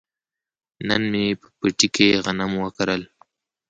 نن 0.87 1.01
مې 1.11 1.23
په 1.41 1.47
پټي 1.59 1.87
کې 1.95 2.07
غنم 2.23 2.51
وکرل. 2.63 3.01